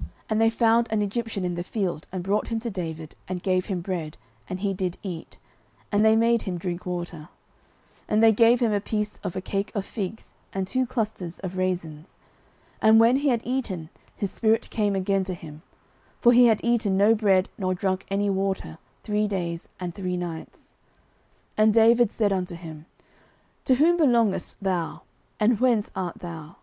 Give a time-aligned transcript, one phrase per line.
[0.00, 3.42] 09:030:011 And they found an Egyptian in the field, and brought him to David, and
[3.42, 4.16] gave him bread,
[4.48, 5.36] and he did eat;
[5.92, 7.28] and they made him drink water; 09:030:012
[8.08, 11.58] And they gave him a piece of a cake of figs, and two clusters of
[11.58, 12.16] raisins:
[12.80, 15.60] and when he had eaten, his spirit came again to him:
[16.22, 20.76] for he had eaten no bread, nor drunk any water, three days and three nights.
[21.58, 22.86] 09:030:013 And David said unto him,
[23.66, 25.02] To whom belongest thou?
[25.38, 26.56] and whence art thou?